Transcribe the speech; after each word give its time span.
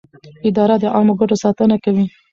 اداره 0.47 0.75
د 0.79 0.85
عامه 0.95 1.13
ګټو 1.19 1.35
ساتنه 1.43 1.75
کوي. 1.83 2.05